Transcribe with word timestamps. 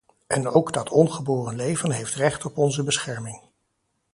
En 0.27 0.47
ook 0.47 0.73
dat 0.73 0.89
ongeboren 0.89 1.55
leven 1.55 1.91
heeft 1.91 2.15
recht 2.15 2.45
op 2.45 2.57
onze 2.57 2.83
bescherming. 2.83 3.41